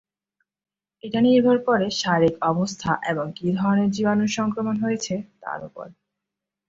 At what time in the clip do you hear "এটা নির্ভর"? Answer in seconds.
1.03-1.57